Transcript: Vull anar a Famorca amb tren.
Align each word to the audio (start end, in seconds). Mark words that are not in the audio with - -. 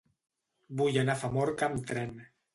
Vull 0.79 0.97
anar 1.03 1.15
a 1.21 1.23
Famorca 1.25 1.69
amb 1.71 1.87
tren. 1.93 2.19